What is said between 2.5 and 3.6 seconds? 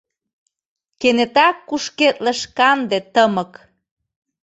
канде тымык.